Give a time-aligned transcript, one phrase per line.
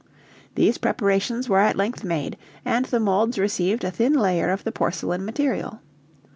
[0.55, 4.71] These preparations were at length made, and the molds received a thin layer of the
[4.71, 5.79] porcelain material.